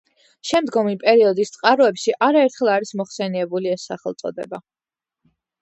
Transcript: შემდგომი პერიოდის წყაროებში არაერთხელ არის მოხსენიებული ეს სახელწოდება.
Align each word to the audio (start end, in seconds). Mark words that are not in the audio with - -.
შემდგომი 0.51 0.95
პერიოდის 1.03 1.51
წყაროებში 1.57 2.15
არაერთხელ 2.29 2.73
არის 2.79 2.95
მოხსენიებული 3.03 3.73
ეს 3.77 3.87
სახელწოდება. 3.93 4.65